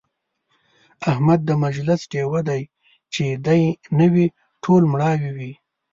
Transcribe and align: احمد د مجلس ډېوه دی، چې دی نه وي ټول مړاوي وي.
احمد 1.11 1.39
د 1.45 1.49
مجلس 1.63 2.01
ډېوه 2.11 2.41
دی، 2.49 2.61
چې 3.13 3.23
دی 3.45 3.61
نه 3.97 4.05
وي 4.13 4.27
ټول 4.63 4.81
مړاوي 4.91 5.31
وي. 5.37 5.51